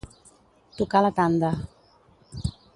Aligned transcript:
Tocar 0.79 1.03
la 1.07 1.13
tanda. 1.19 1.53